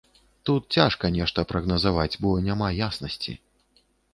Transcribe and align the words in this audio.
Тут 0.49 0.63
цяжка 0.77 1.11
нешта 1.17 1.45
прагназаваць, 1.53 2.09
бо 2.25 2.33
няма 2.49 2.73
яснасці. 2.89 3.39